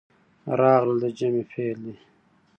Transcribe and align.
راغلل 0.59 0.97
د 1.03 1.05
جمع 1.17 1.43
فعل 1.51 1.79
دی. 1.85 1.95